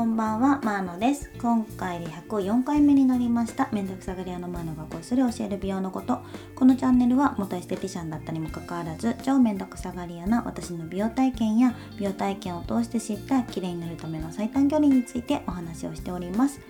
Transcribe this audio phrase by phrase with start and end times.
[0.00, 1.30] こんばんは、マーノです。
[1.42, 3.68] 今回で104回目になりました。
[3.70, 6.20] めんどくさがり屋のマーノがこっそり教える美容のこと。
[6.54, 16.60] このチャンネルは元エステティシャンだったにもかかわらず、超めんどくさがり屋な私の美容体験や美容体験を通して知った綺麗になるための最短距離についてお話をしております。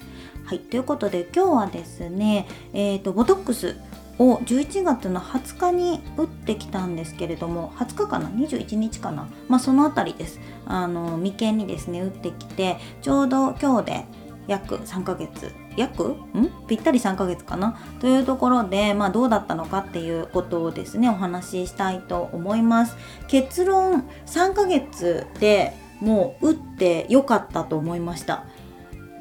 [0.43, 3.77] はい、ということで今日はですね、えっ、ー、と、ボトックス
[4.21, 9.27] を11月の20日に打ってきたんですけれども20日かな？21日かな？
[9.49, 10.39] まあその辺りです。
[10.67, 14.05] あの眉間にですね打ってきてちょうど今日で
[14.47, 15.53] 約3ヶ月。
[15.77, 16.09] 約？
[16.09, 16.51] ん？
[16.69, 17.79] ぴったり3ヶ月かな？
[18.01, 22.97] というところで、まあ、どうだったのかっていうことをですねお話ししたいと思います。
[23.27, 28.45] 結論3ヶ月でもう打ってよかったと思いました。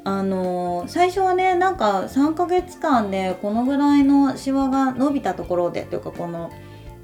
[0.04, 6.50] あの、最初はねなんか3ヶ月間でこのぐらいのシワが伸びたところでというかこの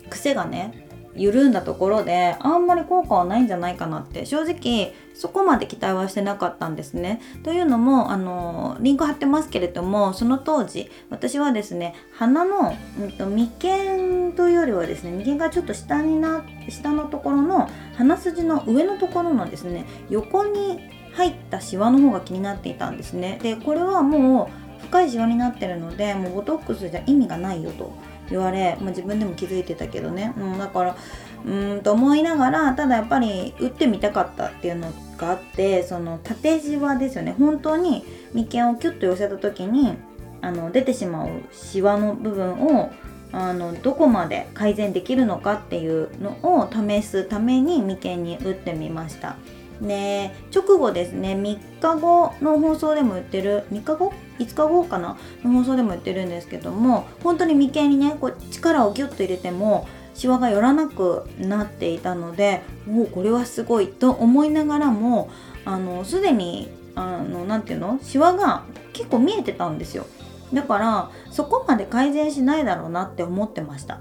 [0.09, 0.87] 癖がね
[1.17, 7.21] 緩んだところであんまり効果はないんじゃないかなって正直そこまで期待はしてなかったんですね。
[7.43, 23.39] というのもあのリンク貼ってますけれどもその当時私はですね鼻の、うんと、眉間というよりはですね眉間がちょっと下にな下のところの鼻筋の上のところのですね横に入ったシワの方が気になっていたんですね。
[23.43, 24.51] でこれはも
[24.81, 27.93] う深いシワになってるのでもうボトックスじゃ意味がないよと
[28.31, 30.97] 言われ、まあ、自分でも気づいてたけどね、うん、だから
[31.45, 37.35] うんと思いながらただやっぱり打ってみたかったっていうのがあってその縦じわですよね。
[37.39, 39.95] 本当に眉間をキュッと寄せた時に
[40.43, 42.91] あの出てしまうシワの部分を
[43.33, 49.37] あのどこまで改善できるのかっていうのを試すために眉間に打ってみました。
[49.81, 51.35] で直後ですね。
[51.35, 53.65] 3日後の放送でも言ってる。
[53.71, 55.17] 3日後？5日後かな？
[55.45, 65.31] の放送でも言ってるんですけども本当に眉間にねこう力をギュッと入れてもシワが寄らなくなっていたのでおおこれはすごいと思いながらも
[65.65, 67.99] あのすでにあのなていうの？
[68.03, 70.07] シワが結構見えてたんですよ。
[70.53, 74.01] だからそこまで改善しないだろうなって思ってました。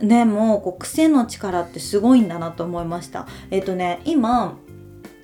[0.00, 3.26] でもこう癖の力ってすごいんだなと思いました。
[3.50, 4.56] えっとね今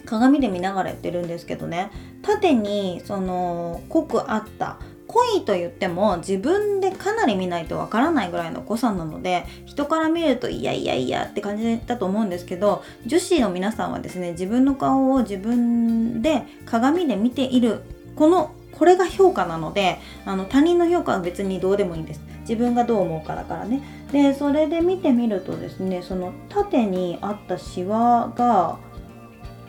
[0.08, 1.90] 鏡で見ながらやってるんですけどね。
[2.22, 17.82] 縦にその濃くあった濃いと言っても自分でかなり見ないとわからないぐらいの濃さなので人から見るといやいやいやって感じだと思うんですけど女子の皆さんはですね自分の顔を自分で鏡で見ている
[18.16, 22.20] このこれが評価なのであの他人の評価は別にどうでもいいんです。
[22.42, 23.82] 自分がどう思うかだからね。
[24.12, 28.78] でそれで見てみるとですねその縦にあったシワが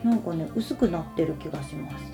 [0.03, 2.05] なんかね薄くなってる気がします。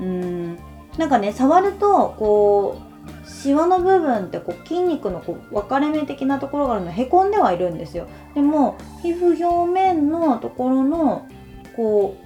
[0.00, 0.58] うん。
[0.98, 8.06] なんかね触るとこうシワの部分ってこう筋肉のこう分かれ目的なところがあるのへこんではいるんですよ。
[8.34, 11.28] でも皮膚表面のところの
[11.76, 12.16] こ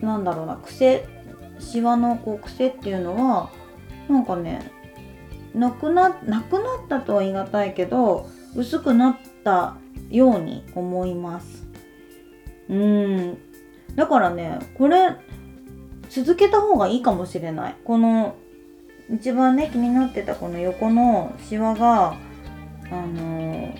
[0.00, 1.06] うなんだろうな癖
[1.58, 3.50] シワのこう癖っていうのは
[4.08, 4.70] なんかね
[5.54, 9.76] なくななくなったとは言い難いけど薄くなった
[10.10, 11.66] ように思います。
[12.68, 13.38] うん。
[13.94, 15.16] だからねこれ
[16.08, 17.76] 続けた方がいいかもしれない。
[17.84, 18.36] この
[19.10, 22.16] 一番ね気になってたこの横のシワが
[22.90, 23.74] あの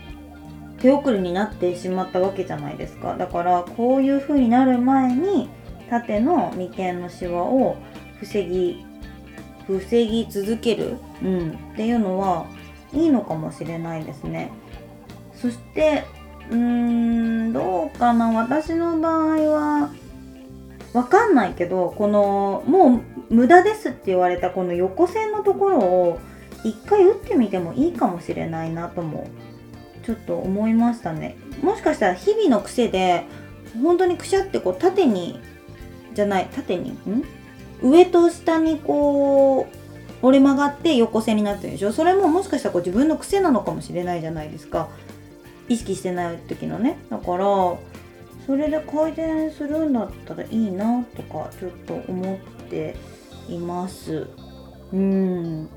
[0.79, 3.17] 手遅れになってしまったわけじゃないですか。
[3.17, 5.49] だからこういう風になる前に
[5.91, 7.77] 縦の眉間のシワを
[8.21, 8.85] 防ぎ
[9.67, 12.47] 防ぎ続ける、うん、っていうのは
[12.93, 14.51] いいのかもしれないですね。
[15.35, 16.05] そして
[16.50, 18.31] うーんどうかな。
[18.31, 19.91] 私の場合は
[20.92, 26.19] わかんないけどこのもう無駄ですって言われたこの横線のところを
[26.64, 29.28] 一回打ってみてもいいかもしれないなとも
[30.04, 31.36] ちょっと思いましたね。
[31.62, 33.25] もしかしたら日々の癖で
[33.82, 35.41] 本当にくしゃってこう縦に
[36.15, 37.25] じゃない縦にん？
[37.82, 41.92] 上と下にこう折れ曲がって横線になってるでしょ？
[41.92, 44.88] それももしかしたらこう自分の癖なのかもしれないじゃないですか。
[45.69, 46.99] 意識してない時のね。
[47.11, 47.45] だから
[48.47, 52.37] それで改善するんだったらいいなとかちょっと思っ
[52.69, 52.97] て
[53.48, 54.27] います。
[54.92, 55.69] うん。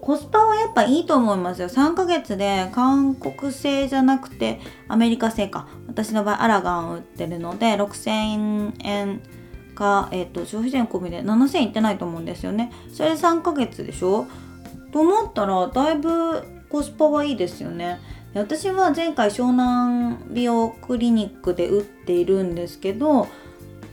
[0.00, 1.68] コスパはやっぱいいと思いますよ。
[1.68, 5.68] 3ヶ月で韓国製じゃなくてアメリカ製か。
[5.88, 9.20] 私の場合アラガン売ってるので6000円
[9.74, 12.72] が、えーと、消費税込みで7000いってないと思うんですよね。
[12.92, 14.26] それで3ヶ月でしょ？
[14.92, 17.98] と思ったらだいぶコスパはいいですよね。
[18.36, 23.28] 私は前回湘南美容クリニックで打っているんですけど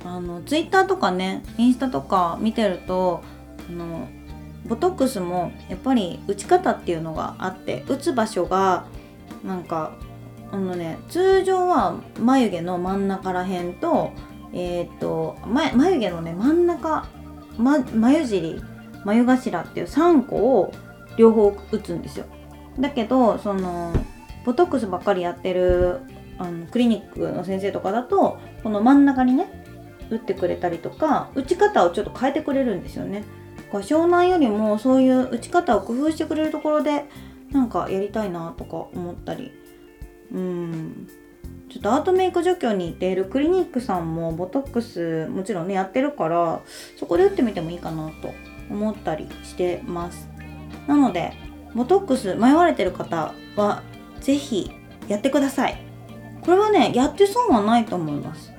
[0.03, 3.23] あのツイッターとかねインスタとか見てると
[3.69, 4.09] あの
[4.65, 8.85] ボトックスもやっぱり打ち方っていうのがあって打つ場所が
[9.45, 9.93] なんか
[10.51, 14.11] あのね通常は眉毛の真ん中ら辺と
[14.51, 17.07] えっ、ー、と眉毛のね真ん中
[17.57, 18.61] ま、眉尻
[19.05, 20.73] 眉頭っていう3個を
[21.17, 22.25] 両方打つんですよ。
[22.79, 23.93] だけどその
[24.45, 25.99] ボトックスばっかりやってる
[26.37, 29.47] あのクリニックの先生とかだとこの真ん中にね
[30.09, 33.23] 打ってくれたりとか打ち方をちょっと変えてくれるんですよね。
[33.71, 37.05] 湘南よりもそういう打ち方を工夫してくれるところで
[37.51, 39.51] なんかやりたいなとか思ったり。
[40.31, 41.07] うん。
[41.69, 46.61] ちょっとアートメイク除去に行っているクリニックさんもボトックスもちろんねやってるから
[46.99, 48.31] そこで打ってみてもいいかなと
[48.69, 50.29] 思ったりしてます。
[50.87, 51.33] なので
[51.73, 53.81] ボトックス迷われてる方は
[54.23, 54.71] 是非
[55.07, 55.77] やってください。
[56.41, 58.51] これはねやって損はないと思います。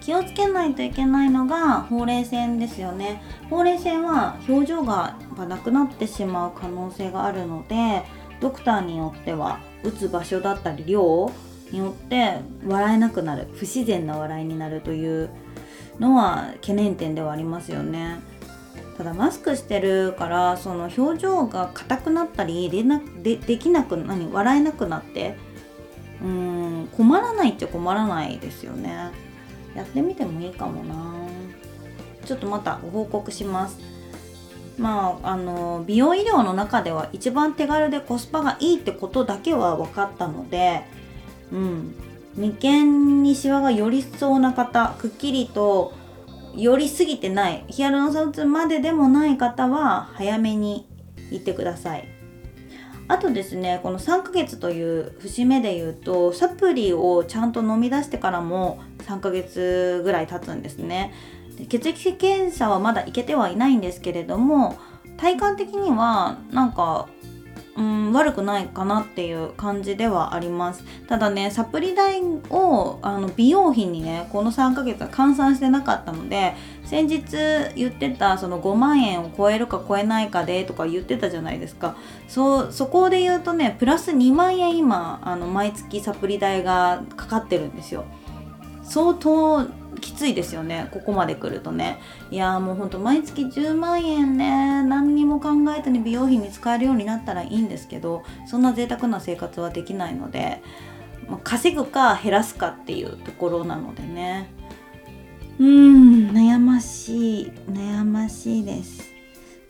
[0.00, 3.20] 気をつけないといけないのがほうれい線ですよね。
[3.50, 5.16] ほうれい線は表情が
[5.48, 8.04] なくなってしまう可能性があるので
[8.40, 11.30] ドクターによっては打つ場所だったり量
[11.70, 13.48] によって笑えなくなる。
[13.54, 15.28] 不自然な笑いになるという
[15.98, 18.20] のは懸念点ではありますよね。
[18.98, 25.36] ただマスクしてるからその表情が硬くなったりでなでできなく何笑えなくなって
[26.20, 29.12] うん困らないっちゃ困らないですよね。
[29.76, 31.14] やってみてもいいかもな。
[32.24, 33.78] ちょっとまたご報告します。
[34.76, 40.82] まああの美容医療の中では一番手軽でコスパがいいってことだけは分かったので
[41.52, 41.94] うん。
[42.36, 45.92] 眉間にシワが寄りそうな方くっきりと
[46.58, 50.86] 寄りすぎてないヒアルロン酸打つまででもない方は早めに
[51.30, 52.08] 行ってください。
[53.10, 61.14] あとですねこの3ヶ月という節目で言うとサプリをちゃんと飲み出してからも3ヶ月ぐらい経つんですね。
[61.56, 64.76] で血液検査はまだ行けてはいないんですけれども
[65.16, 67.08] 体感的にはなんか
[67.78, 70.82] うん悪くないかなっていう感じではあります。
[71.06, 72.20] ただねサプリ代
[72.50, 76.54] をあの美容費にねこの3ヶ月は換算してなかったので
[76.84, 77.22] 先日
[77.76, 81.96] 言ってたその5万円を超えるか超えないかでとか言ってたじゃないですか。
[82.26, 88.06] そうそこで言うとねプラス2万円今あの毎月サプリ代がかかってるんですよ。
[88.82, 89.66] 相当
[89.98, 90.88] きついですよね。
[90.92, 91.98] ここまで来るとね。
[92.30, 94.82] いやもうほんと毎月10万円ね。
[94.82, 100.62] 何にも考えずに美容費に使えるようになったらいいんですけどそんな贅沢な生活はできないので、
[101.28, 104.50] まあ、稼ぐか減らすかっていうところなのでね。
[105.58, 109.08] うーん悩ましい悩ましいです。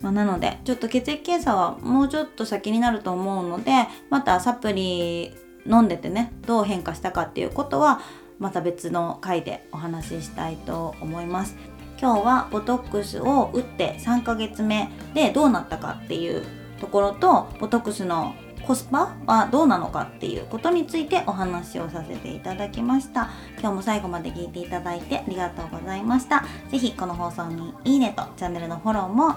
[0.01, 3.73] まあ、なのでちょっと血液検査はもうちょっと先になると思うので
[4.11, 5.33] またサプリ
[5.67, 8.01] 飲んでてねどう変化したかっていうことは
[8.38, 11.56] また別の回でお話ししたいと思います。
[12.00, 16.44] 今日はボトックスを打って3ヶ月目でどうなったかっていう
[16.81, 23.31] ところとボトックスのコスパはどうなのかっていうことについてお話をさせていただきました。
[23.58, 26.44] 今日も最後まで聞いていただいてありがとうございました。
[26.70, 29.37] 是非この放送にいいねとチャンネルのフォローも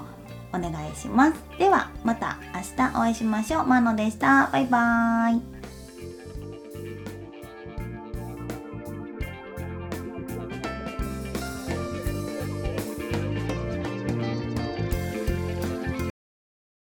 [0.54, 1.34] お願いします。
[1.58, 3.66] ではまた明日お会いしましょう。
[3.66, 4.50] マノでした。
[4.52, 5.61] バイバーイ。